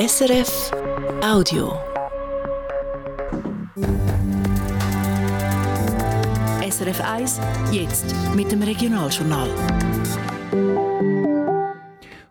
[0.00, 0.70] SRF
[1.22, 1.74] Audio.
[6.66, 7.38] SRF 1,
[7.70, 9.50] jetzt mit dem Regionaljournal.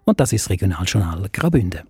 [0.04, 1.82] Und das ist das Regionaljournal Graubünden.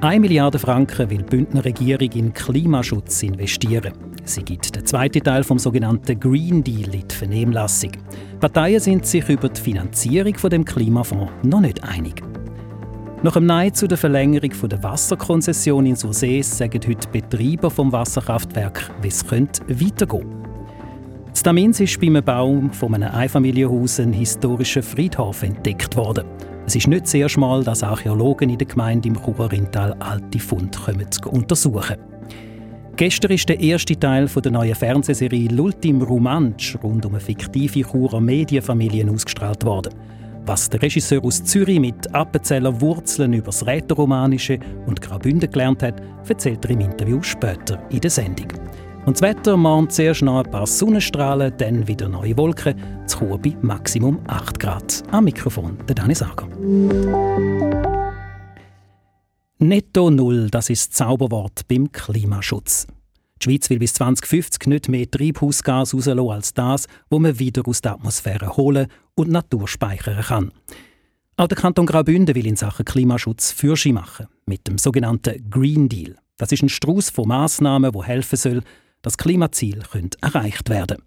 [0.00, 3.92] 1 Milliarde Franken will die Bündner Regierung in Klimaschutz investieren.
[4.24, 7.92] Sie gibt den zweiten Teil vom sogenannten Green Deal in die Vernehmlassung.
[8.40, 12.20] Parteien sind sich über die Finanzierung von dem Klimafonds noch nicht einig.
[13.24, 18.90] Nach dem Nein zu der Verlängerung der Wasserkonzession in Sursees sagen heute Betreiber vom Wasserkraftwerk,
[19.00, 19.48] wie es weitergehen
[20.08, 20.22] könnte.
[21.26, 26.24] In Damins ist beim Bau von einem Einfamilienhaus ein historischer Friedhof entdeckt worden.
[26.66, 31.08] Es ist nicht sehr schmal, dass Archäologen in der Gemeinde im Churintal alte Funde kommen
[31.12, 31.98] zu untersuchen.
[32.96, 38.20] Gestern ist der erste Teil der neuen Fernsehserie L'Ultim Romansch rund um eine fiktive Churer
[38.20, 39.94] Medienfamilie ausgestrahlt worden.
[40.44, 46.02] Was der Regisseur aus Zürich mit Appenzeller Wurzeln über das Rätoromanische und Graubünden gelernt hat,
[46.28, 48.48] erzählt er im Interview später in der Sendung.
[49.06, 52.74] Und das Wetter mahnt zuerst noch ein paar Sonnenstrahlen, dann wieder neue Wolken,
[53.06, 55.02] zu bei Maximum 8 Grad.
[55.12, 56.48] Am Mikrofon der Dani Sager.
[59.58, 62.88] Netto Null, das ist das Zauberwort beim Klimaschutz.
[63.42, 67.80] Die Schweiz will bis 2050 nicht mehr Treibhausgas rauslassen als das, wo man wieder aus
[67.80, 70.52] der Atmosphäre holen und Natur speichern kann.
[71.36, 76.14] Auch der Kanton Graubünden will in Sachen Klimaschutz Fürschi machen, mit dem sogenannten Green Deal.
[76.36, 78.62] Das ist ein Strauß von Massnahmen, wo helfen soll,
[79.00, 79.82] das Klimaziel
[80.20, 81.02] erreicht werden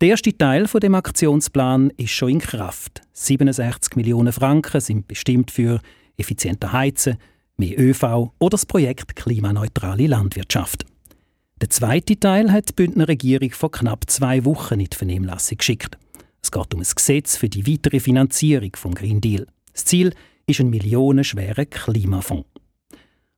[0.00, 3.00] Der erste Teil von dem Aktionsplan ist schon in Kraft.
[3.14, 5.80] 67 Millionen Franken sind bestimmt für
[6.16, 7.16] effizienter Heizen,
[7.56, 10.86] mehr ÖV oder das Projekt Klimaneutrale Landwirtschaft.
[11.62, 15.96] Der zweite Teil hat die Bündner Regierung vor knapp zwei Wochen in die Vernehmlassung geschickt.
[16.42, 19.46] Es geht um ein Gesetz für die weitere Finanzierung vom Green Deal.
[19.72, 20.12] Das Ziel
[20.46, 22.46] ist ein millionenschwerer Klimafonds.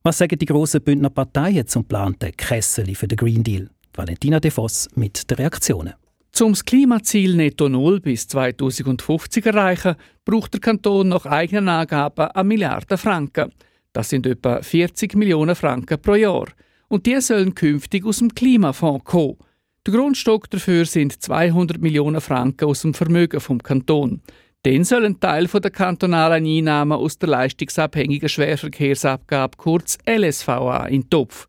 [0.02, 3.70] Was sagen die grossen Bündner Parteien zum geplanten Kessel für den Green Deal?
[3.94, 5.94] Valentina De Voss mit den Reaktionen.
[6.41, 9.94] Um das Klimaziel Netto Null bis 2050 zu erreichen,
[10.25, 13.53] braucht der Kanton nach eigenen Angaben eine Milliarde Franken.
[13.93, 16.47] Das sind etwa 40 Millionen Franken pro Jahr.
[16.88, 19.37] Und die sollen künftig aus dem Klimafonds kommen.
[19.87, 24.21] Der Grundstock dafür sind 200 Millionen Franken aus dem Vermögen vom Kanton.
[24.65, 31.10] Dann soll ein Teil der kantonalen Einnahmen aus der leistungsabhängigen Schwerverkehrsabgabe kurz LSVA in den
[31.10, 31.49] Topf.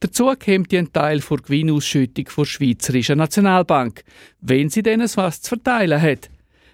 [0.00, 4.04] Dazu kommt ein Teil der Gewinnausschüttung der Schweizerischen Nationalbank,
[4.40, 6.30] wenn sie denn was zu verteilen hat.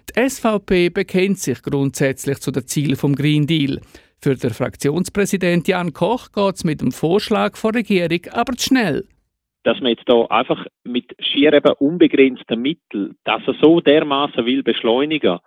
[0.09, 3.79] Die SVP bekennt sich grundsätzlich zu den Zielen vom Green Deal.
[4.23, 9.05] Für den Fraktionspräsident Jan Koch geht es mit dem Vorschlag der Regierung aber zu schnell.
[9.63, 14.63] Dass man jetzt da einfach mit schier eben unbegrenzten Mitteln, dass er so dermaßen will
[14.63, 15.39] beschleunigen,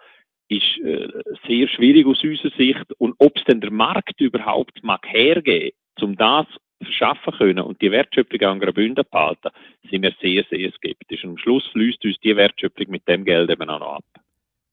[0.48, 1.08] ist äh,
[1.48, 2.84] sehr schwierig aus unserer Sicht.
[2.98, 6.44] Und ob es denn der Markt überhaupt mag hergeben, um das
[6.82, 9.48] verschaffen können und die Wertschöpfung an Graubünden behalten,
[9.90, 11.24] sind wir sehr, sehr skeptisch.
[11.24, 14.25] Und am Schluss löst uns die Wertschöpfung mit dem Geld eben auch noch ab.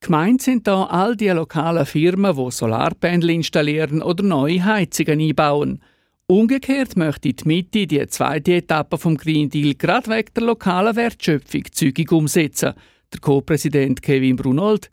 [0.04, 5.82] Gemeint sind da all die lokalen Firmen, die Solarpanel installieren oder neue Heizungen einbauen.
[6.28, 11.64] Umgekehrt möchte die Mitte die zweite Etappe vom Green Deal gerade wegen der lokalen Wertschöpfung
[11.72, 12.74] zügig umsetzen.
[13.14, 14.92] Der Co-Präsident Kevin Brunold.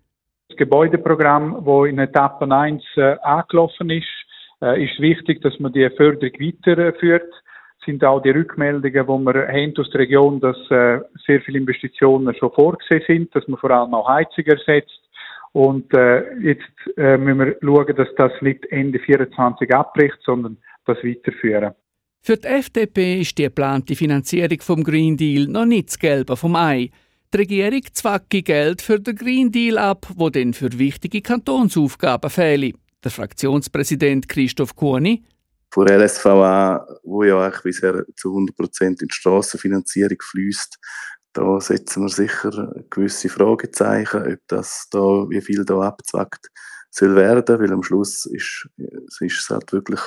[0.48, 4.06] Das Gebäudeprogramm, das in Etappe 1 äh, angelaufen ist,
[4.62, 7.32] äh, ist wichtig, dass man die Förderung weiterführt.
[7.80, 11.58] Es sind auch die Rückmeldungen, die wir haben aus der Region, dass äh, sehr viele
[11.58, 14.99] Investitionen schon vorgesehen sind, dass man vor allem auch Heizung ersetzt.
[15.52, 16.62] Und äh, jetzt
[16.96, 21.74] äh, müssen wir schauen, dass das nicht Ende 24 abbricht, sondern das weiterführen.
[22.22, 26.54] Für die FDP ist die geplante Finanzierung vom Green Deal noch nicht das Gelbe vom
[26.54, 26.90] Ei.
[27.32, 32.72] Die Regierung zwacke Geld für den Green Deal ab, wo dann für wichtige Kantonsaufgaben fehle
[33.02, 35.22] der Fraktionspräsident Christoph Kuhni.
[35.72, 40.78] Von LSVA, wo ja eigentlich bisher zu 100% in die Strassenfinanzierung fließt,
[41.32, 44.98] da setzen wir sicher gewisse Fragezeichen, ob das da,
[45.28, 46.50] wie viel da abzwackt
[46.90, 50.00] soll werden, weil am Schluss ist, ist es halt wirklich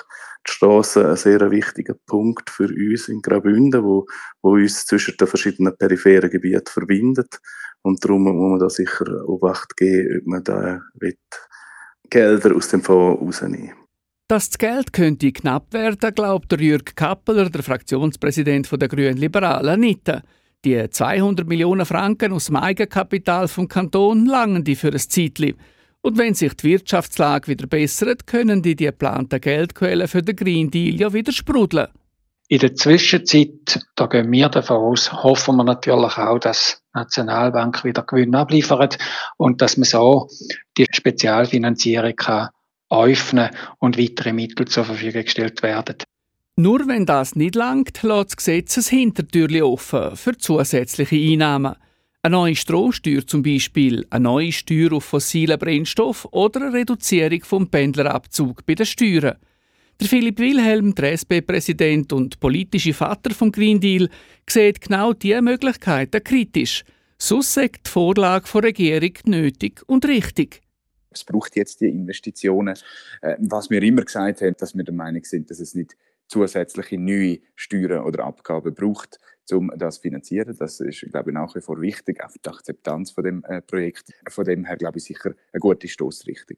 [0.47, 4.05] die Straße ein sehr wichtiger Punkt für uns in Graubünden, wo,
[4.41, 7.39] wo uns zwischen den verschiedenen peripheren Gebieten verbindet.
[7.83, 11.17] Und darum muss man da sicher Obacht geben, ob man da will
[12.09, 13.71] Gelder aus dem Fonds rausnehmen.
[14.27, 19.79] Dass das Geld könnte knapp werden, glaubt der Jürg Kappeler, der Fraktionspräsident der Grünen Liberalen,
[19.79, 20.09] nicht.
[20.65, 25.55] Die 200 Millionen Franken aus dem Eigenkapital vom Kanton langen die für ein Zeitchen.
[26.01, 30.71] Und wenn sich die Wirtschaftslage wieder bessert, können die die geplanten Geldquellen für den Green
[30.71, 31.87] Deal ja wieder sprudeln.
[32.47, 37.83] In der Zwischenzeit, da gehen wir davon aus, hoffen wir natürlich auch, dass die Nationalbank
[37.83, 38.97] wieder Gewinn abliefert
[39.35, 40.29] und dass man so
[40.77, 42.49] die Spezialfinanzierung kann
[42.89, 43.49] öffnen
[43.79, 45.97] und weitere Mittel zur Verfügung gestellt werden.
[46.55, 51.75] Nur wenn das nicht langt, lässt das Gesetz ein Hintertürchen offen für zusätzliche Einnahmen.
[52.21, 57.71] Eine neue Strohsteuer zum Beispiel, eine neue Steuer auf fossilen Brennstoff oder eine Reduzierung vom
[57.71, 59.37] Pendlerabzug bei den Steuern.
[59.99, 64.07] Der Philipp Wilhelm, der SP-Präsident und politische Vater vom Green Deal,
[64.47, 66.83] sieht genau diese Möglichkeiten kritisch.
[67.17, 70.61] Sonst sagt die Vorlage der Regierung nötig und richtig.
[71.09, 72.77] Es braucht jetzt die Investitionen.
[73.21, 75.95] Äh, was wir immer gesagt haben, dass wir der Meinung sind, dass es nicht
[76.33, 79.19] zusätzliche neue Steuern oder Abgaben braucht,
[79.51, 80.55] um das zu finanzieren.
[80.57, 84.11] Das ist, glaube ich, nach wie vor wichtig, auch die Akzeptanz von dem äh, Projekt.
[84.29, 86.57] Von dem her, glaube ich, sicher eine gute Stoßrichtung.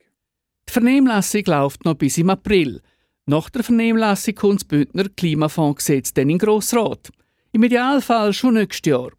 [0.68, 2.81] Die Vernehmlassung läuft noch bis im April.
[3.25, 7.10] Nach der Vernehmlassung kommt das Bündner Klimafondsgesetz dann in Grossrat.
[7.51, 9.12] Im Idealfall schon nächstes Jahr.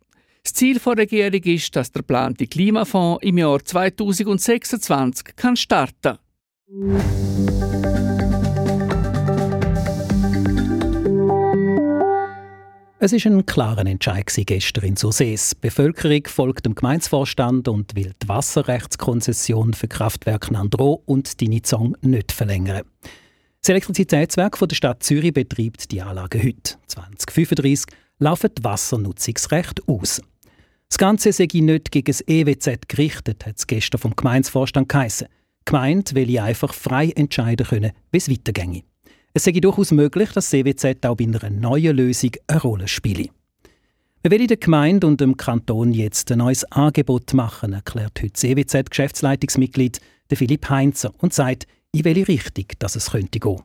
[0.42, 6.18] Das Ziel der Regierung ist, dass der geplante Klimafonds im Jahr 2026 kann starten
[6.68, 7.35] kann.
[12.98, 15.50] Es ist ein klarer Entscheid gestern in Sursees.
[15.50, 21.94] Die Bevölkerung folgt dem Gemeinsvorstand und will die Wasserrechtskonzession für Kraftwerk Nandro und die Nizong
[22.00, 22.84] nicht verlängern.
[23.60, 26.78] Das Elektrizitätswerk der Stadt Zürich betreibt die Anlage heute.
[26.87, 27.84] 2035
[28.19, 30.22] laufen die Wassernutzungsrechte aus.
[30.88, 35.28] Das Ganze sei nicht gegen das EWZ gerichtet, hat es gestern vom Gemeinsvorstand geheißen.
[35.28, 38.87] Die Gemeinde will einfach frei entscheiden können, wie es weitergeht.
[39.36, 43.28] Es sei durchaus möglich, dass CWZ auch bei einer neuen Lösung eine Rolle spiele.
[44.22, 50.00] Wir wollen der Gemeinde und dem Kanton jetzt ein neues Angebot machen, erklärt heute CWZ-Geschäftsleitungsmitglied
[50.32, 53.60] Philipp Heinzer und sagt, in welche Richtung dass es könnte gehen.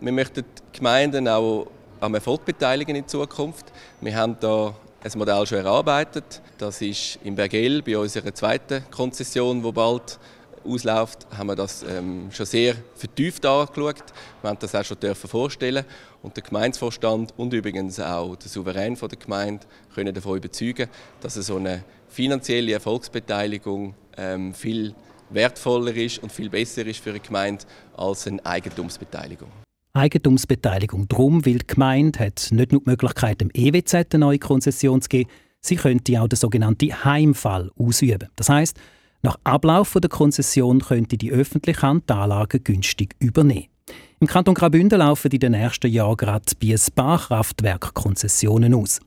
[0.00, 1.68] Wir möchten die Gemeinden auch
[2.00, 3.66] am Erfolg beteiligen in Zukunft.
[4.00, 4.74] Wir haben da
[5.04, 6.42] ein Modell schon erarbeitet.
[6.58, 10.18] Das ist in Bergel bei unserer zweiten Konzession, wo bald
[10.66, 14.04] ausläuft, haben wir das ähm, schon sehr vertieft angeschaut.
[14.42, 15.84] Wir haben das auch schon dürfen vorstellen
[16.22, 20.88] und der Gemeindevorstand und übrigens auch der Souverän von der Gemeinde können davon überzeugen,
[21.20, 24.94] dass so eine finanzielle Erfolgsbeteiligung ähm, viel
[25.30, 27.64] wertvoller ist und viel besser ist für eine Gemeinde
[27.96, 29.48] als eine Eigentumsbeteiligung.
[29.92, 35.00] Eigentumsbeteiligung drum, weil die Gemeinde hat nicht nur die Möglichkeit, dem EWZ eine neue Konzession
[35.00, 35.30] zu geben,
[35.60, 38.28] sie könnte auch den sogenannten Heimfall ausüben.
[38.36, 38.78] Das heißt,
[39.26, 43.66] nach Ablauf der Konzession könnte die öffentliche Hand die Anlagen günstig übernehmen.
[44.20, 49.00] Im Kanton Graubünden laufen in den nächsten Jahren gerade bei ein paar Kraftwerkkonzessionen aus.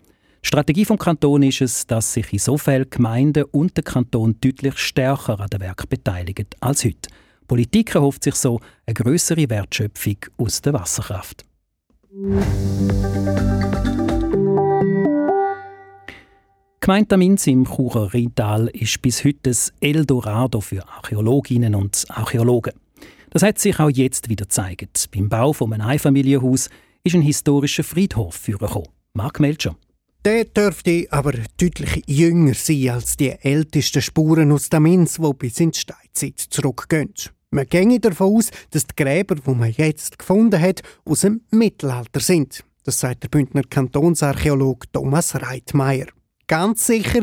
[0.43, 5.39] Die Strategie vom Kanton ist es, dass sich insofern Gemeinden und der Kanton deutlich stärker
[5.39, 7.09] an dem Werk beteiligen als heute.
[7.41, 11.45] Die Politik erhofft sich so eine größere Wertschöpfung aus der Wasserkraft.
[16.81, 22.73] Gemeinde Minz im Churer Rheintal ist bis heute ein Eldorado für Archäologinnen und Archäologen.
[23.31, 25.09] Das hat sich auch jetzt wieder gezeigt.
[25.13, 26.69] Beim Bau von einem Einfamilienhaus
[27.03, 28.87] ist ein historischer Friedhof vorgekommen.
[29.13, 29.75] Mark Melcher.
[30.23, 35.59] Der dürfte aber deutlich jünger sein als die ältesten Spuren aus der Minz, die bis
[35.59, 37.13] in die Steinzeit zurückgehen.
[37.51, 42.21] Man ginge davon aus, dass die Gräber, die man jetzt gefunden hat, aus dem Mittelalter
[42.21, 42.63] sind.
[42.85, 46.07] Das sagt der Bündner Kantonsarchäolog Thomas Reitmeier.
[46.49, 47.21] Ganz sicher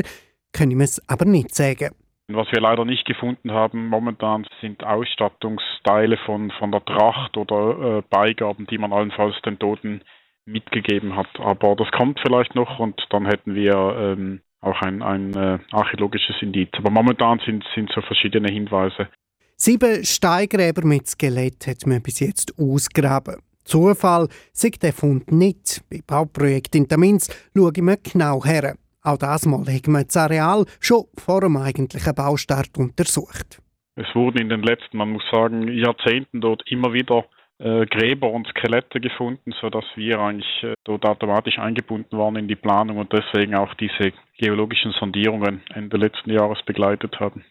[0.53, 1.91] können wir es aber nicht sagen.
[2.29, 8.03] Was wir leider nicht gefunden haben momentan sind Ausstattungsteile von, von der Tracht oder äh,
[8.09, 10.01] Beigaben, die man allenfalls den Toten
[10.45, 11.29] mitgegeben hat.
[11.39, 16.37] Aber das kommt vielleicht noch und dann hätten wir ähm, auch ein, ein äh, archäologisches
[16.41, 16.71] Indiz.
[16.79, 19.09] Aber momentan sind, sind so verschiedene Hinweise.
[19.57, 23.37] Sieben Steingräber mit Skelett hat man bis jetzt ausgraben.
[23.65, 25.83] Zufall sagt der Fund nicht.
[25.91, 28.77] Beim Bauprojekt in der Minz schauen wir genau her.
[29.07, 33.63] Auch das Mal haben wir das Areal schon vor dem eigentlichen Baustart untersucht.
[33.95, 37.25] Es wurden in den letzten, man muss sagen, Jahrzehnten dort immer wieder
[37.59, 42.57] äh, Gräber und Skelette gefunden, sodass wir eigentlich äh, dort automatisch eingebunden waren in die
[42.57, 47.45] Planung und deswegen auch diese geologischen Sondierungen Ende letzten Jahres begleitet haben.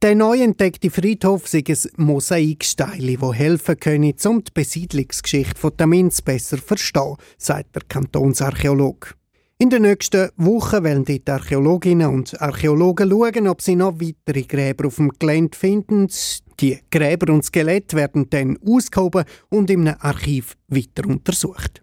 [0.00, 6.22] Der neu entdeckte Friedhof ist ein Mosaikstein, das helfen können, um die Besiedlungsgeschichte von Minz
[6.22, 9.10] besser zu verstehen, sagt der Kantonsarchäologe.
[9.62, 14.88] In den nächsten Wochen wollen die Archäologinnen und Archäologen schauen, ob sie noch weitere Gräber
[14.88, 16.08] auf dem Gelände finden.
[16.58, 21.80] Die Gräber und Skelette werden dann ausgehoben und im Archiv weiter untersucht.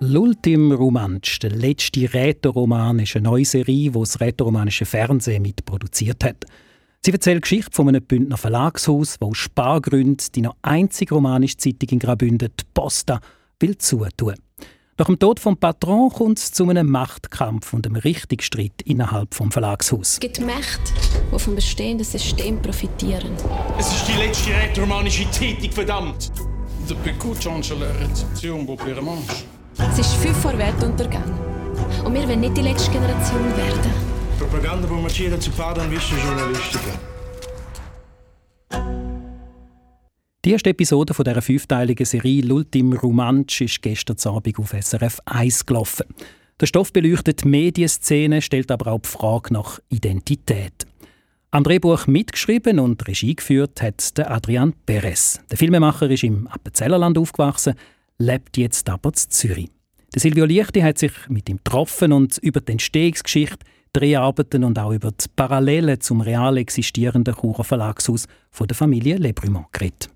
[0.00, 6.46] L'Ultim Romansch, der letzte Rätoroman, ist eine neue Serie, die das rätoromanische Fernsehen mitproduziert hat.
[7.04, 11.56] Sie erzählt die Geschichte von einem Bündner Verlagshaus, wo aus Spargründen die noch einzige romanische
[11.56, 13.20] Zeitung in Graubünden, die Posta,
[13.60, 14.34] will zutun.
[14.98, 19.32] Nach dem Tod vom Patron kommt es zu einem Machtkampf und einem richtigen Streit innerhalb
[19.32, 20.14] vom Verlagshaus.
[20.14, 20.92] Es gibt Mächte,
[21.32, 23.32] die vom bestehenden System profitieren.
[23.78, 26.32] Es ist die letzte rätoromanische Tätig, verdammt!
[26.88, 28.78] Depuis coup change la réception pour.
[29.78, 31.38] Es ist fünf vor Weltuntergang.
[32.04, 34.17] Und wir wollen nicht die letzte Generation werden.
[34.38, 36.96] Propaganda bombardieren zu Padan Wissenjournalistiker.
[40.44, 45.66] Die erste Episode von dieser fünfteiligen Serie «L'Ultim Romansch» ist gestern Abend auf SRF 1
[45.66, 46.06] gelaufen.
[46.60, 50.86] Der Stoff beleuchtet die Medienszene, stellt aber auch die Frage nach Identität.
[51.50, 55.40] Am Drehbuch mitgeschrieben und Regie geführt hat Adrian Perez.
[55.50, 57.74] Der Filmemacher ist im Appenzellerland aufgewachsen,
[58.18, 59.70] lebt jetzt aber in Zürich.
[60.14, 65.10] Silvio Lichti hat sich mit ihm getroffen und über die Entstehungsgeschichte, Dreharbeiten und auch über
[65.10, 70.08] die Parallelen zum real existierenden Churer Verlagshaus von der Familie Lebrumont geredet.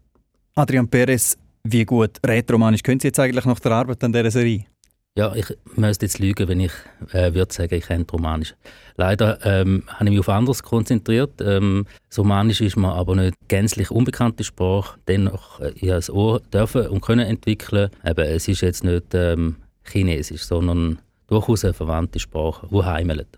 [0.55, 4.67] Adrian Perez, wie gut rätoromanisch können Sie jetzt eigentlich nach der Arbeit an dieser Serie?
[5.14, 6.73] Ja, ich müsste jetzt lügen, wenn ich
[7.12, 8.55] äh, würde sagen, ich kenne Romanisch.
[8.97, 11.38] Leider ähm, habe ich mich auf anderes konzentriert.
[11.43, 11.87] Ähm,
[12.17, 14.99] Romanisch ist mir aber nicht gänzlich unbekannte Sprache.
[15.07, 17.91] Dennoch äh, ich das Ohr dürfen und können entwickeln.
[18.07, 23.29] Eben, es ist jetzt nicht ähm, Chinesisch, sondern durchaus eine verwandte Sprache, die heimelt.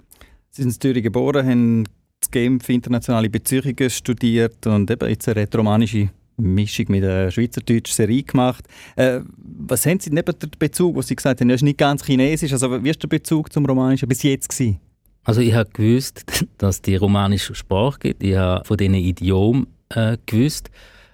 [0.55, 1.85] Sie sind in Zürich geboren, haben
[2.21, 8.23] das Genf internationale Beziehungen studiert und eben jetzt eine rätoromanische Mischung mit einer schweizerdeutschen Serie
[8.23, 8.65] gemacht.
[8.95, 12.05] Äh, was haben Sie neben dem Bezug, wo Sie gesagt haben, er ist nicht ganz
[12.05, 14.79] chinesisch, also wie ist der Bezug zum Romanischen bis jetzt gewesen?
[15.25, 16.25] Also ich habe gewusst,
[16.59, 18.23] dass die romanische Sprache gibt.
[18.23, 20.71] Ich habe von diesen Idiomen äh, gewusst,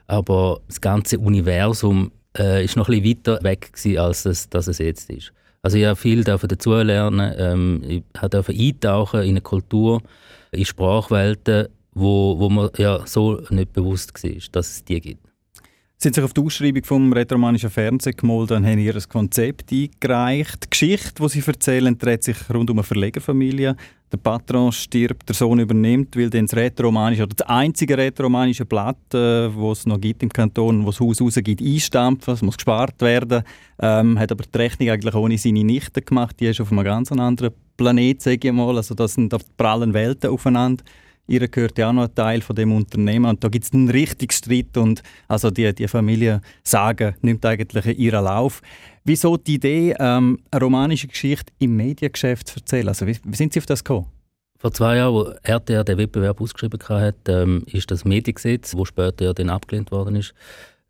[0.07, 4.69] aber das ganze Universum äh, ist noch ein bisschen weiter weg gewesen, als es, dass
[4.69, 5.33] es jetzt ist.
[5.63, 10.01] Also ich habe viel dazulernen, ähm, ich durfte eintauchen in eine Kultur,
[10.53, 15.30] in Sprachwelten, wo, wo man ja so nicht bewusst war, dass es die gibt.
[16.03, 20.65] Sind sich auf die Ausschreibung vom rätoromanischen Fernsehen gemolden und haben ihr Konzept eingereicht.
[20.65, 23.77] Die Geschichte, die sie erzählen, dreht sich rund um eine Verlegerfamilie.
[24.11, 29.13] Der Patron stirbt, der Sohn übernimmt, weil dann das rätoromanische oder das einzige rätoromanische Blatt,
[29.13, 32.33] äh, wo es noch gibt im Kanton, wo das Haus rausgibt, einstampfen.
[32.33, 33.43] Es muss gespart werden.
[33.79, 36.35] Ähm, hat aber die Rechnung eigentlich ohne seine Nichte gemacht.
[36.41, 38.75] Die ist auf einem ganz anderen Planet, sage ich mal.
[38.75, 40.83] Also das sind auf prallen Welten aufeinander
[41.31, 43.89] ihr gehört ja auch noch ein Teil von dem Unternehmen und da gibt es einen
[43.89, 48.61] richtigen Streit und also die, die Familie Sagen nimmt eigentlich ihren Lauf.
[49.05, 52.89] Wieso die Idee, ähm, eine romanische Geschichte im Mediengeschäft zu erzählen?
[52.89, 54.07] Also wie, wie sind Sie auf das gekommen?
[54.59, 59.25] Vor zwei Jahren, als RTR den Wettbewerb ausgeschrieben hat, ähm, ist das Mediengesetz, das später
[59.25, 60.35] ja dann abgelehnt worden ist,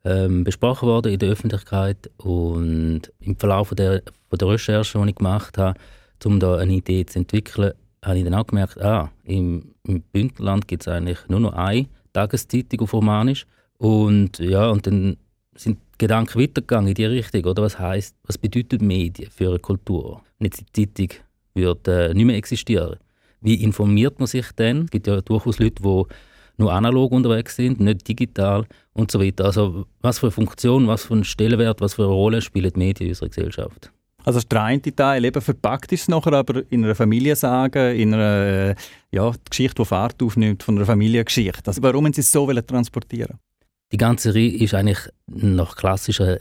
[0.04, 5.14] ähm, besprochen worden in der Öffentlichkeit und im Verlauf der, von der Recherche, die ich
[5.14, 5.78] gemacht habe,
[6.24, 10.66] um da eine Idee zu entwickeln, habe ich dann auch gemerkt, ah, im, im Bündnerland
[10.68, 13.46] gibt es eigentlich nur noch eine Tageszeitung auf Romanisch.
[13.78, 15.16] Und ja, und dann
[15.54, 17.62] sind die Gedanken weitergegangen in die Richtung, oder?
[17.62, 20.22] Was heißt, was bedeutet Medien für eine Kultur?
[20.38, 21.18] Wenn jetzt die Zeitung
[21.54, 22.96] würde äh, nicht mehr existieren,
[23.40, 24.84] wie informiert man sich denn?
[24.84, 26.04] Es gibt ja durchaus Leute, die
[26.58, 29.46] nur analog unterwegs sind, nicht digital und so weiter.
[29.46, 32.78] Also was für eine Funktion, was für einen Stellenwert, was für eine Rolle spielen die
[32.78, 33.90] Medien in unserer Gesellschaft?
[34.24, 38.70] Also der eine Teil, eben verpackt ist es nachher aber in einer Familiensage, in einer
[38.70, 38.74] äh,
[39.10, 41.66] ja, Geschichte, die Fahrt aufnimmt von einer Familiengeschichte.
[41.66, 43.38] Also warum haben Sie es so transportieren
[43.92, 46.38] Die ganze Reihe ist eigentlich nach klassischen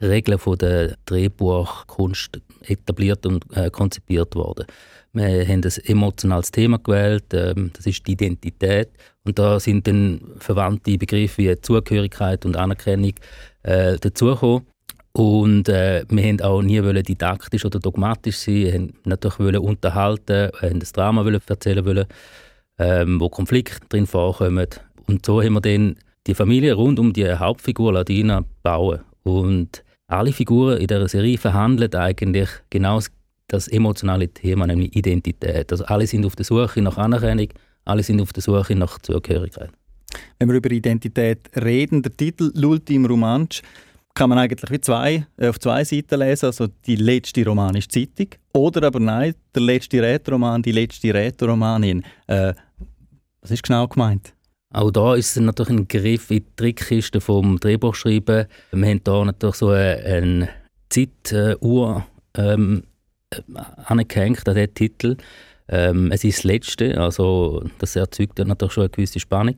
[0.00, 4.66] Regeln von der Drehbuchkunst etabliert und äh, konzipiert worden.
[5.12, 8.90] Wir haben ein emotionales Thema gewählt, äh, das ist die Identität.
[9.24, 13.12] Und da sind dann verwandte Begriffe wie Zugehörigkeit und Anerkennung
[13.62, 14.66] äh, dazugekommen.
[15.12, 19.58] Und äh, wir wollten auch nie wollen didaktisch oder dogmatisch sein, wir wollten natürlich wollen
[19.58, 22.06] unterhalten, wollten das Drama wollen erzählen wollen,
[22.78, 24.66] ähm, wo Konflikte drin vorkommen.
[25.06, 29.00] Und so haben wir dann die Familie rund um die Hauptfigur Ladina bauen.
[29.22, 33.00] Und alle Figuren in der Serie verhandeln eigentlich genau
[33.48, 35.70] das emotionale Thema, nämlich Identität.
[35.72, 37.48] Also alle sind auf der Suche nach Anerkennung,
[37.84, 39.70] alle sind auf der Suche nach Zugehörigkeit.
[40.38, 43.62] Wenn wir über Identität reden, der Titel «L'ultim Romansch»
[44.14, 48.28] kann man eigentlich wie zwei, äh, auf zwei Seiten lesen, also die letzte romanische Zeitung
[48.52, 52.04] oder aber nein, der letzte Rätoroman, die letzte Rätoromanin.
[52.26, 52.54] Äh,
[53.40, 54.34] was ist genau gemeint?
[54.72, 58.46] Auch da ist es natürlich ein Griff in die Trickkiste vom Drehbuchschreiben.
[58.70, 60.48] Wir haben hier natürlich so eine,
[60.88, 62.82] Zeituhr ähm,
[63.86, 65.16] angehängt an diesen Titel.
[65.68, 69.56] Ähm, es ist das Letzte, also das erzeugt natürlich schon eine gewisse Spannung.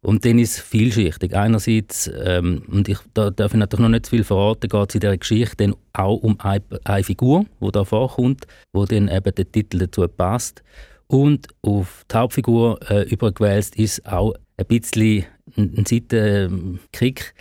[0.00, 1.34] Und dann ist es vielschichtig.
[1.34, 4.94] Einerseits, ähm, und ich, da darf ich natürlich noch nicht zu viel verraten, geht es
[4.94, 9.34] in dieser Geschichte dann auch um eine, eine Figur, die da vorkommt, wo dann eben
[9.34, 10.62] der Titel dazu passt.
[11.08, 15.24] Und auf die Hauptfigur äh, übergewälzt ist auch ein bisschen
[15.56, 17.34] ein, ein Seitenkrieg,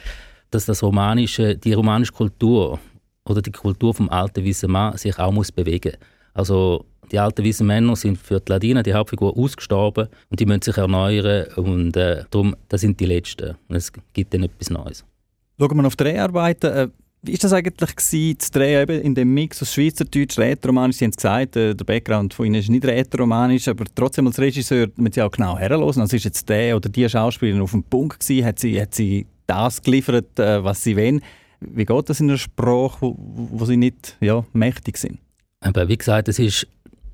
[0.50, 2.80] dass das romanische, die romanische Kultur
[3.26, 5.94] oder die Kultur vom alten weißen sich auch muss bewegen.
[6.34, 10.62] Also die alten weißen Männer sind für die Ladinen, die Hauptfigur, ausgestorben und die müssen
[10.62, 15.06] sich erneuern und äh, darum, das sind die Letzten und es gibt dann etwas Neues.
[15.60, 16.72] Schauen wir auf Dreharbeiten.
[16.72, 16.88] Äh,
[17.24, 20.98] wie war das eigentlich gewesen, zu drehen eben in dem Mix aus Schweizerdeutsch, Rätoromanisch?
[20.98, 24.40] Sie haben es gesagt, äh, der Background von Ihnen ist nicht Rätoromanisch, aber trotzdem als
[24.40, 25.84] Regisseur müssen Sie auch genau herhören.
[26.00, 28.46] Also ist jetzt der oder die Schauspielerin auf dem Punkt gewesen?
[28.46, 31.22] Hat sie, hat sie das geliefert, äh, was sie wollen?
[31.60, 35.18] Wie geht das in einer Sprache, wo, wo sie nicht ja, mächtig sind?
[35.60, 36.68] Aber wie gesagt, es ist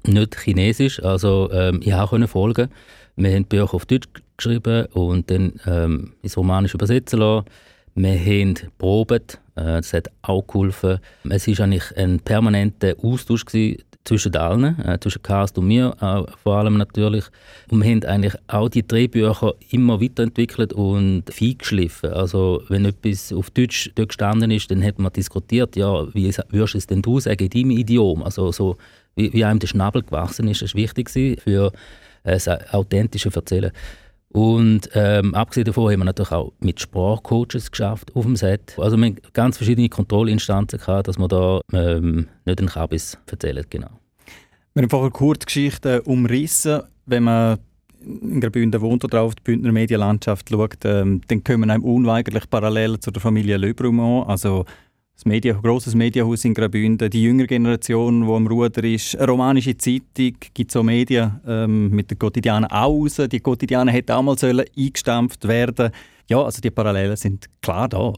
[0.07, 2.69] nicht chinesisch, also ähm, ich konnte folgen.
[3.15, 4.07] Wir haben Bücher auf Deutsch
[4.38, 7.45] geschrieben und dann ähm, ins Romanisch übersetzen lassen.
[7.95, 11.00] Wir haben probiert, äh, das hat auch geholfen.
[11.29, 13.45] Es war eigentlich ein permanenter Austausch
[14.03, 17.25] zwischen allen, äh, zwischen Cast und mir äh, vor allem natürlich.
[17.69, 22.12] Und wir haben eigentlich auch die Drehbücher immer weiterentwickelt und fein geschliffen.
[22.12, 26.74] Also wenn etwas auf Deutsch dort gestanden ist, dann hat man diskutiert, ja, wie würdest
[26.74, 28.24] du es denn du sagen in deinem Idiom?
[28.24, 28.77] Also so,
[29.15, 31.72] wie, wie einem der Schnabel gewachsen ist, war wichtig für
[32.24, 33.72] äh, das authentische Erzählen.
[34.34, 38.75] Und ähm, abgesehen davon haben wir natürlich auch mit Sprachcoaches geschafft auf dem Set.
[38.79, 43.63] Also wir haben ganz verschiedene Kontrollinstanzen gehabt, dass wir da ähm, nicht den Kabis erzählen,
[43.70, 43.91] genau.
[44.74, 46.82] Wir haben vorher kurz Geschichten umrissen.
[47.05, 47.60] Wenn man
[48.03, 53.00] in Graubünden wohnt oder auf die Bündner Medienlandschaft schaut, ähm, dann kommen einem unweigerlich Parallelen
[53.00, 54.27] zu der Familie Lebrumont.
[54.27, 54.65] Also
[55.15, 59.77] das Media, grosses Medienhaus in Graubünden, die jüngere Generation, die am Ruder ist, eine romanische
[59.77, 63.22] Zeitung, gibt so Medien ähm, mit den Quotidianen auch raus.
[63.32, 65.91] Die Quotidianen hätten auch mal sollen eingestampft werden
[66.29, 68.13] Ja, also die Parallelen sind klar da.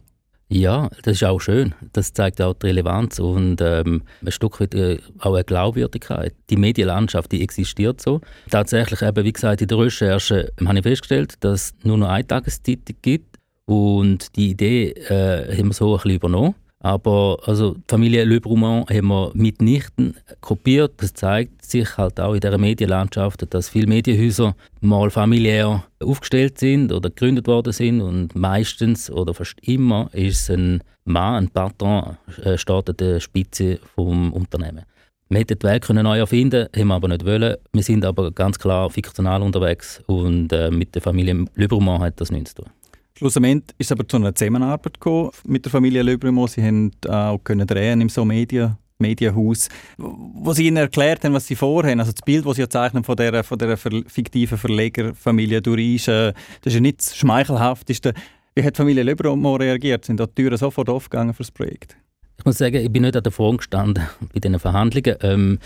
[0.47, 1.73] Ja, das ist auch schön.
[1.93, 6.35] Das zeigt auch die Relevanz und ähm, ein Stück weit äh, auch eine Glaubwürdigkeit.
[6.51, 8.21] Die Medienlandschaft, die existiert so.
[8.51, 12.27] Tatsächlich, eben, wie gesagt, in der Recherche habe ich festgestellt, dass es nur noch eine
[12.27, 16.55] Tageszeitung gibt und die Idee äh, haben wir so ein bisschen übernommen.
[16.85, 20.93] Aber also die Familie Le Brumont haben wir mitnichten kopiert.
[20.97, 26.93] Das zeigt sich halt auch in der Medienlandschaft, dass viele Medienhäuser mal familiär aufgestellt sind
[26.93, 32.55] oder gegründet worden sind und meistens oder fast immer ist ein Mann, ein Patron, äh,
[32.55, 34.85] steht der Spitze vom Unternehmen.
[35.29, 37.55] Wir hätten die Welt können neu erfinden haben wir aber nicht wollen.
[37.73, 42.21] Wir sind aber ganz klar fiktional unterwegs und äh, mit der Familie Le Brumont hat
[42.21, 42.71] das nichts zu tun.
[43.17, 44.97] Schlussendlich ist es aber zu einer Zusammenarbeit
[45.45, 46.47] mit der Familie Löbrimo.
[46.47, 51.47] Sie haben auch können drehen im so Media Medienhaus, wo sie ihnen erklärt haben, was
[51.47, 51.99] sie vorhaben.
[51.99, 56.71] Also das Bild, das sie zeichnen von dieser, von dieser fiktiven Verlegerfamilie Duris, äh, das
[56.71, 58.13] ist ja nicht das Schmeichelhafteste.
[58.55, 60.05] Wie hat die Familie Löbrimo reagiert?
[60.05, 61.97] Sind da die Türen sofort aufgegangen für das Projekt?
[62.37, 65.15] Ich muss sagen, ich bin nicht an der Front gestanden bei diesen Verhandlungen.
[65.21, 65.59] Ähm,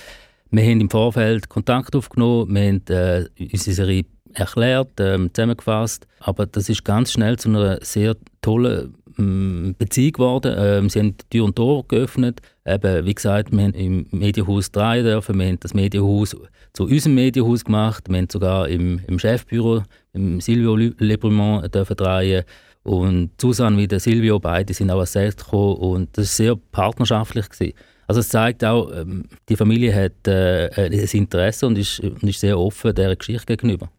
[0.51, 4.03] wir haben im Vorfeld Kontakt aufgenommen, wir haben äh, unsere
[4.33, 6.07] erklärt, ähm, zusammengefasst.
[6.19, 10.55] Aber das ist ganz schnell zu einer sehr tollen ähm, Beziehung geworden.
[10.57, 12.41] Ähm, sie haben Tür und Tor geöffnet.
[12.65, 15.37] Eben, wie gesagt, wir haben im Medienhaus drehen dürfen.
[15.39, 16.35] Wir haben das Medienhaus
[16.73, 18.05] zu unserem Medienhaus gemacht.
[18.09, 22.43] Wir haben sogar im, im Chefbüro, im Silvio Lebrumont, dürfen drehen.
[22.83, 26.55] Und Susanne wie der Silvio, beide sind auch als Set gekommen und das war sehr
[26.71, 27.49] partnerschaftlich.
[27.49, 27.73] Gewesen.
[28.07, 32.39] Also es zeigt auch, ähm, die Familie hat äh, ein Interesse und ist, und ist
[32.39, 33.91] sehr offen dieser Geschichte gegenüber.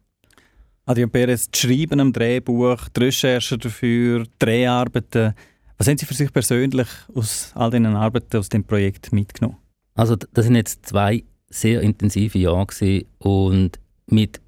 [0.85, 5.33] Adrian Perez, das Schreiben am Drehbuch, die Recherche dafür, die Dreharbeiten.
[5.77, 9.57] Was haben Sie für sich persönlich aus all diesen Arbeiten aus dem Projekt mitgenommen?
[9.93, 14.41] Also das sind jetzt zwei sehr intensive Jahre und mit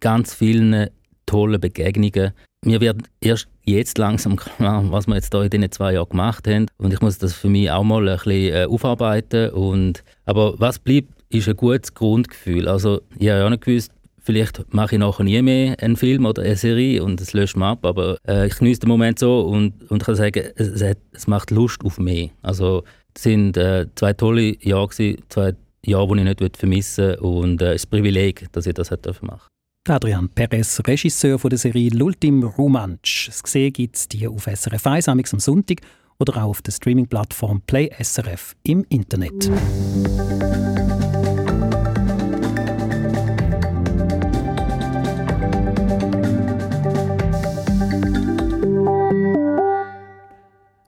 [0.00, 0.90] ganz vielen
[1.26, 2.32] tollen Begegnungen.
[2.64, 6.46] Mir wird erst jetzt langsam klar, was wir jetzt hier in diesen zwei Jahren gemacht
[6.46, 6.66] haben.
[6.76, 9.50] Und ich muss das für mich auch mal ein bisschen äh, aufarbeiten.
[9.50, 12.68] Und, aber was bleibt, ist ein gutes Grundgefühl.
[12.68, 13.92] Also ich habe ja nicht gewusst,
[14.24, 17.66] Vielleicht mache ich nachher nie mehr einen Film oder eine Serie und es löscht mich
[17.66, 21.26] ab, aber äh, ich genieße den Moment so und, und kann sagen, es, hat, es
[21.26, 22.30] macht Lust auf mehr.
[22.40, 22.84] Also
[23.14, 25.52] es sind äh, zwei tolle Jahre gewesen, zwei
[25.84, 28.90] Jahre, die ich nicht vermissen will und äh, es ist ein Privileg, dass ich das
[28.90, 29.38] machen durfte.
[29.86, 33.26] Adrian Perez, Regisseur von der Serie L'Ultim Romansch.
[33.26, 35.82] Das gesehen gibt es die auf SRF 1 am Sonntag
[36.18, 39.50] oder auch auf der Streaming-Plattform Play SRF im Internet.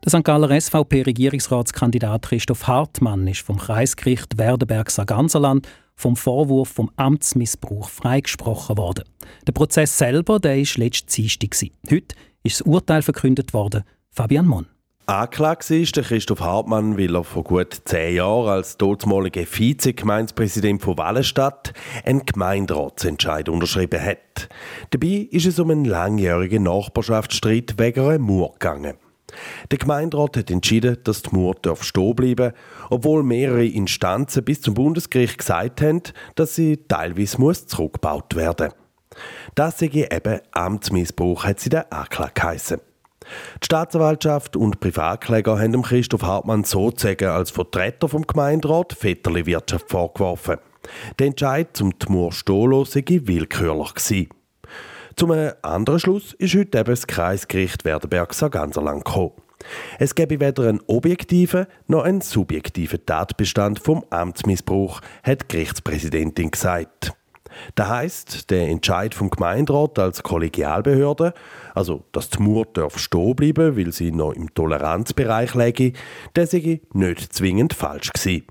[0.06, 0.24] Der St.
[0.24, 5.66] Galler SVP-Regierungsratskandidat Christoph Hartmann ist vom Kreisgericht Werdenberg-Sarganserland
[5.96, 9.02] vom Vorwurf vom Amtsmissbrauch freigesprochen worden.
[9.48, 11.56] Der Prozess selber der ist letzte Dienstag.
[11.90, 12.14] Heute
[12.44, 13.82] ist das Urteil verkündet worden.
[14.12, 14.66] Fabian Monn.
[15.06, 20.98] Anklagt ist der Christoph Hartmann, weil er vor gut zehn Jahren als dortmaliger Vize-Gemeindepräsident von
[20.98, 21.72] Wallenstadt
[22.04, 24.48] einen Gemeinderatsentscheid unterschrieben hat.
[24.90, 28.94] Dabei ist es um einen langjährigen Nachbarschaftsstreit wegen einer Mauer gegangen.
[29.70, 32.52] Der Gemeinderat hat entschieden, dass die Mauer stehen bleiben
[32.90, 36.02] obwohl mehrere Instanzen bis zum Bundesgericht gesagt haben,
[36.36, 38.76] dass sie teilweise muss zurückgebaut werden muss.
[39.54, 42.80] Das sei eben Amtsmissbrauch, hat sie der Anklage geheissen.
[43.60, 50.58] Die Staatsanwaltschaft und Privatkläger haben Christoph Hartmann sozusagen als Vertreter vom Gemeinderat Vetterli-Wirtschaft vorgeworfen.
[51.18, 54.28] Der Entscheid zum Tmur Stolo sei willkürlich gewesen.
[55.18, 59.32] Zum anderen Schluss ist heute eben das Kreisgericht Werdenberg-Sarganserland gekommen.
[59.98, 67.14] Es gäbe weder einen objektiven noch einen subjektiven Tatbestand vom Amtsmissbrauch, hat die Gerichtspräsidentin gesagt.
[67.76, 71.32] Das heisst, der Entscheid vom Gemeinderat als Kollegialbehörde,
[71.74, 75.94] also dass die Mauer darf stehen bleiben, weil sie noch im Toleranzbereich läge,
[76.36, 78.44] der sei nicht zwingend falsch gewesen.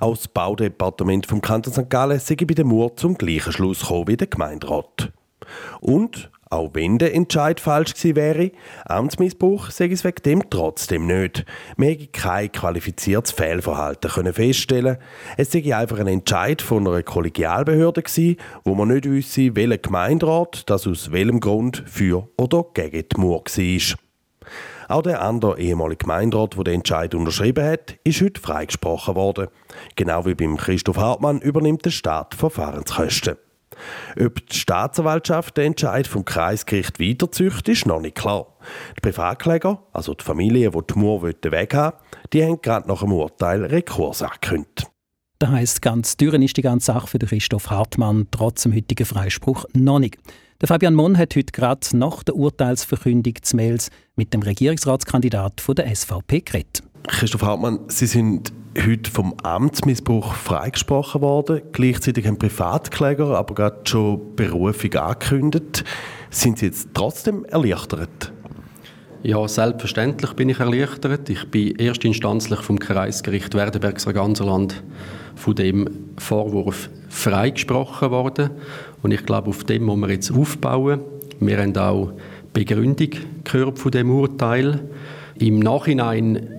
[0.00, 1.88] Auch das Baudepartement vom Kanton St.
[1.88, 5.12] Gallen sei bei der Mauer zum gleichen Schluss gekommen wie der Gemeinderat.
[5.80, 8.50] Und auch wenn der Entscheid falsch gewesen wäre,
[8.86, 11.44] Amtsmissbrauch sei es wegen dem trotzdem nicht.
[11.76, 14.96] Wir hätten kein qualifiziertes Fehlverhalten können feststellen.
[15.36, 20.68] Es sei einfach ein Entscheid von einer Kollegialbehörde gewesen, wo man nicht wüsste, welcher Gemeinderat
[20.70, 23.98] das aus welchem Grund für oder gegen die Mauer war.
[24.88, 29.48] Auch der andere ehemalige Gemeinderat, der den Entscheid unterschrieben hat, ist heute freigesprochen worden.
[29.96, 33.36] Genau wie beim Christoph Hartmann übernimmt der Staat Verfahrenskosten.
[34.20, 38.46] Ob die Staatsanwaltschaft den Entscheid vom Kreisgericht weiterzüchtet, ist noch nicht klar.
[38.96, 41.98] Die Privatkläger, also die Familie, die die Mauer weghaben
[42.32, 44.86] die haben gerade nach dem Urteil Rekurs angekündigt.
[45.38, 49.64] Das heisst, ganz dürren ist die ganze Sache für Christoph Hartmann trotz dem heutigen Freispruch
[49.72, 50.18] noch nicht.
[50.60, 55.94] Der Fabian Mon hat heute gerade nach der Urteilsverkündung zu Mails mit dem Regierungsratskandidat der
[55.94, 56.82] SVP geredet.
[57.06, 58.52] Christoph Hartmann, Sie sind
[58.86, 61.62] heute vom Amtsmissbrauch freigesprochen worden.
[61.72, 65.84] Gleichzeitig haben Privatkläger aber gerade schon Berufung angekündigt.
[66.30, 68.32] Sind Sie jetzt trotzdem erleichtert?
[69.22, 71.28] Ja, selbstverständlich bin ich erleichtert.
[71.28, 74.82] Ich bin erstinstanzlich vom Kreisgericht Werdenberg-Sarganserland
[75.34, 78.50] von dem Vorwurf freigesprochen worden.
[79.02, 81.00] Und ich glaube, auf dem muss man jetzt aufbauen.
[81.40, 82.12] Wir haben auch
[82.52, 83.10] Begründung
[83.44, 84.80] gehört von dem Urteil.
[85.38, 86.57] Im Nachhinein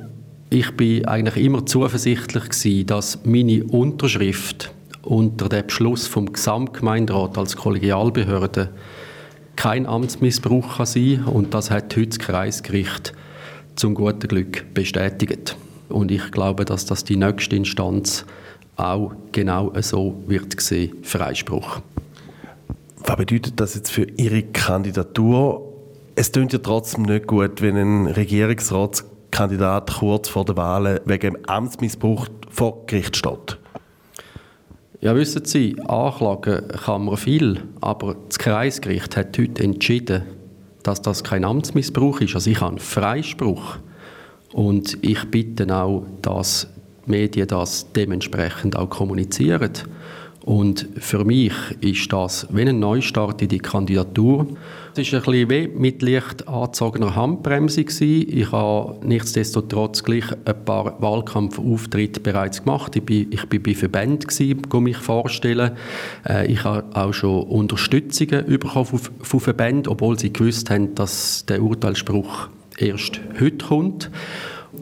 [0.49, 4.71] ich bin eigentlich immer zuversichtlich gewesen, dass meine Unterschrift
[5.03, 8.69] unter dem Beschluss vom Gesamtgemeinderat als Kollegialbehörde
[9.55, 13.13] kein Amtsmissbrauch kann sein und das hat heute das Kreisgericht
[13.75, 15.55] zum guten Glück bestätigt.
[15.89, 18.25] Und ich glaube, dass das die nächste Instanz
[18.75, 21.81] auch genau so wird sehen, Freispruch.
[23.03, 25.73] Was bedeutet das jetzt für Ihre Kandidatur?
[26.15, 29.03] Es klingt ja trotzdem nicht gut, wenn ein Regierungsrat
[29.39, 33.57] Kandidat kurz vor der Wahl wegen Amtsmissbrauch vor Gericht steht?
[34.99, 40.23] Ja, wissen Sie, anklagen kann man viel, aber das Kreisgericht hat heute entschieden,
[40.83, 42.35] dass das kein Amtsmissbrauch ist.
[42.35, 43.77] Also ich habe einen Freispruch.
[44.51, 46.67] Und ich bitte auch, dass
[47.05, 49.71] die Medien das dementsprechend auch kommunizieren.
[50.49, 54.47] Und für mich ist das wie ein Neustart in die Kandidatur.
[54.95, 57.81] Es war ein bisschen wie mit leicht angezogener Handbremse.
[57.81, 62.95] Ich habe nichtsdestotrotz gleich ein paar Wahlkampfauftritte bereits gemacht.
[62.95, 64.27] Ich bin, ich bei Verbänden,
[64.73, 65.73] um mich vorstellen.
[66.27, 71.61] Äh, ich habe auch schon Unterstützungen bekommen von Verbänden, obwohl sie gewusst haben, dass der
[71.61, 74.09] Urteilsspruch erst heute kommt.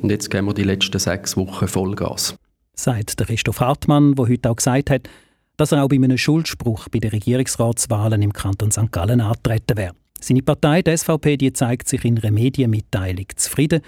[0.02, 2.38] Und jetzt geben wir die letzten sechs Wochen Vollgas.
[2.74, 5.10] Sagt der Christoph Hartmann, der heute auch gesagt hat,
[5.58, 8.92] dass er auch bei einem Schuldspruch bei den Regierungsratswahlen im Kanton St.
[8.92, 9.94] Gallen antreten wäre.
[10.20, 13.82] Seine Partei, die SVP, die zeigt sich in einer Medienmitteilung zufrieden.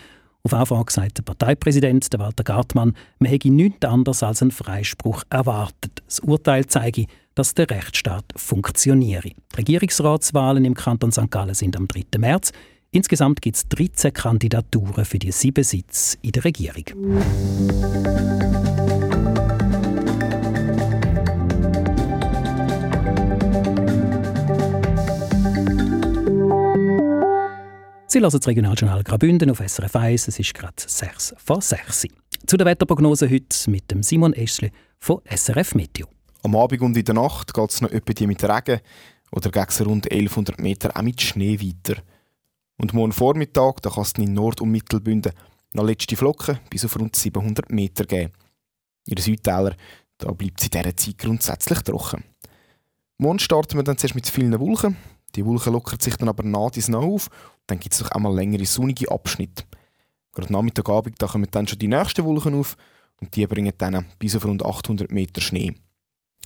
[0.44, 6.02] Auf Anfrage sagt der Parteipräsident Walter Gartmann, man hätte nichts anderes als einen Freispruch erwartet.
[6.06, 7.06] Das Urteil zeige,
[7.36, 9.30] dass der Rechtsstaat funktioniere.
[9.30, 11.30] Die Regierungsratswahlen im Kanton St.
[11.30, 12.18] Gallen sind am 3.
[12.18, 12.52] März.
[12.92, 16.86] Insgesamt gibt es 13 Kandidaturen für die sieben Sitze in der Regierung.
[28.12, 30.30] Sie hören das Regionaljournal Graubünden auf SRF 1.
[30.30, 32.08] Es ist gerade 6 vor 6.
[32.48, 36.08] Zu der Wetterprognose heute mit dem Simon Eschle von SRF Meteo.
[36.42, 38.82] Am Abend und in der Nacht geht es noch etwa mit Regen
[39.32, 42.02] oder gegen rund 1100 Meter auch mit Schnee weiter.
[42.78, 45.34] Und morgen Vormittag da kann es in Nord- und Mittelbünden
[45.74, 48.34] noch letzte Flocken bis auf rund 700 Meter geben.
[49.06, 49.76] In den Südtälern
[50.18, 52.24] bleibt es in dieser Zeit grundsätzlich trocken.
[53.20, 54.98] Morgen starten wir dann zuerst mit vielen Wolken.
[55.36, 57.30] Die Wolken lockern sich dann aber nach dies noch auf
[57.70, 59.64] dann gibt es doch einmal längere sonnige Abschnitte.
[60.34, 62.78] Gerade Nachmittagabend da kommen dann schon die nächsten Wolken auf
[63.20, 65.76] und die bringen dann bis auf rund 800 Meter Schnee.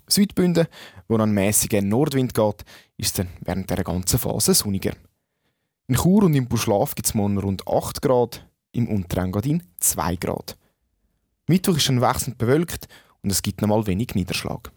[0.08, 0.68] Südbünden,
[1.08, 2.66] wo an mäßigen Nordwind geht,
[2.98, 4.94] ist dann während der ganzen Phase sonniger.
[5.88, 10.58] In Chur und im Buschlaf gibt es morgen rund 8 Grad, im Unterengadin 2 Grad.
[11.48, 12.88] Mittwoch ist dann wechselnd bewölkt
[13.22, 14.72] und es gibt nochmal wenig Niederschlag.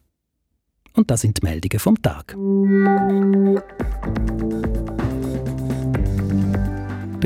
[0.95, 2.35] Und das sind die Meldungen vom Tag.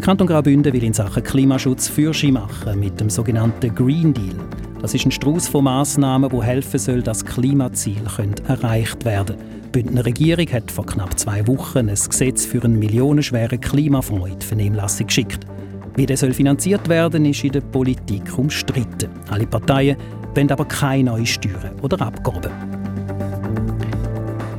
[0.01, 4.35] Der Kanton Graubünden will in Sachen Klimaschutz Fürschi machen mit dem sogenannten Green Deal.
[4.81, 8.01] Das ist ein Strauß von Massnahmen, wo helfen soll, dass Klimaziele
[8.49, 9.37] erreicht werden.
[9.67, 14.39] Die Bündner Regierung hat vor knapp zwei Wochen ein Gesetz für einen millionenschweren Klimafonds in
[14.39, 15.45] die Vernehmlassung geschickt.
[15.97, 19.11] Wie der soll finanziert werden, ist in der Politik umstritten.
[19.29, 19.99] Alle Parteien
[20.35, 22.80] wollen aber keine neuen Steuern oder Abgaben.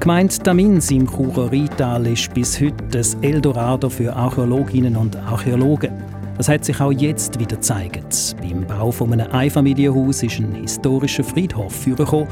[0.02, 5.92] Gemeint Tamins im Churer Rheintal ist bis heute das Eldorado für Archäologinnen und Archäologen.
[6.38, 8.36] Das hat sich auch jetzt wieder gezeigt.
[8.42, 12.28] Beim Bau von einem Einfamilienhaus ist ein historischer Friedhof vorgekommen.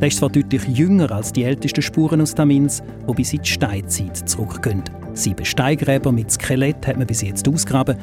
[0.00, 3.48] Der ist zwar deutlich jünger als die ältesten Spuren aus Tamins, die bis in die
[3.48, 4.82] Steinzeit zurückgehen.
[5.12, 7.96] Sieben Steingräber mit Skelett hat man bis jetzt ausgraben.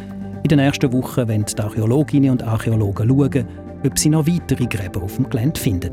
[0.44, 3.46] In den ersten Wochen wollen die Archäologinnen und Archäologen schauen,
[3.86, 5.92] ob sie noch weitere Gräber auf dem Gelände finden.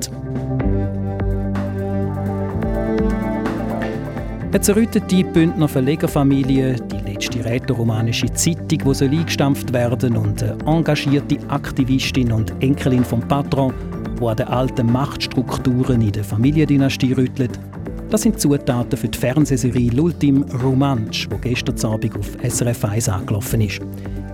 [4.51, 11.37] Eine zerrüttete Bündner Verlegerfamilie, die letzte rätoromanische Zeitung, die soll eingestampft werden und eine engagierte
[11.49, 13.75] Aktivistin und Enkelin vom Patron,
[14.19, 17.61] die an den alten Machtstrukturen in der Familiendynastie rüttelt.
[18.09, 23.61] Das sind Zutaten für die Fernsehserie L'Ultim Romansch, die gestern Abend auf SRF 1 angelaufen
[23.61, 23.83] ist.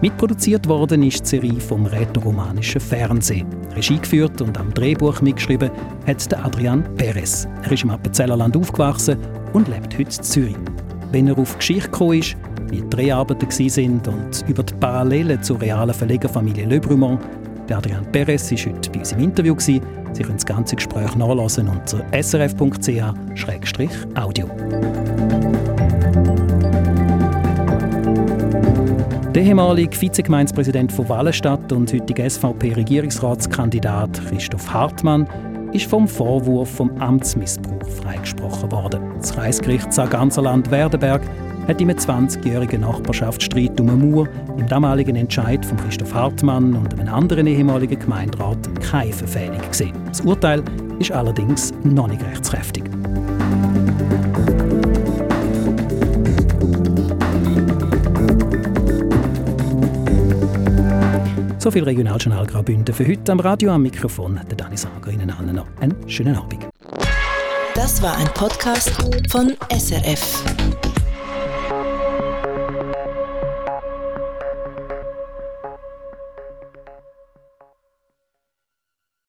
[0.04, 3.46] Mitproduziert worden ist die Serie vom rätoromanischen Fernsehen.
[3.74, 5.70] Regie geführt und am Drehbuch mitgeschrieben
[6.06, 7.48] hat Adrian Perez.
[7.62, 9.16] Er ist im Appenzellerland aufgewachsen
[9.54, 10.56] und lebt heute in Zürich.
[11.10, 12.36] Wenn er auf Geschichte gekommen ist,
[12.68, 17.18] wie die Dreharbeiten sind und über die Parallelen zur realen Verlegerfamilie Le Brumont,
[17.70, 19.54] Adrian Perez war heute bei uns im Interview.
[19.58, 23.24] Sie können das ganze Gespräch nachlesen unter srf.ch-audio.
[29.34, 35.26] Der ehemalige Vizegemeinspräsident von Wallenstadt und heutige SVP-Regierungsratskandidat Christoph Hartmann
[35.72, 39.00] ist vom Vorwurf vom Amtsmissbrauch freigesprochen worden.
[39.18, 41.22] Das Kreisgericht Sarganserland-Werdenberg
[41.66, 47.12] hat im 20-jährigen Nachbarschaftsstreit um eine Mauer im damaligen Entscheid von Christoph Hartmann und einem
[47.12, 49.94] anderen ehemaligen Gemeinderat keine Verfehlung gesehen.
[50.06, 50.62] Das Urteil
[51.00, 52.93] ist allerdings noch nicht rechtskräftig.
[61.64, 64.38] So viel Regionaljournal Graubünden für heute am Radio am Mikrofon.
[64.50, 66.68] Der Dani Sager Ihnen allen noch einen schönen Abend.
[67.74, 68.92] Das war ein Podcast
[69.30, 70.44] von SRF.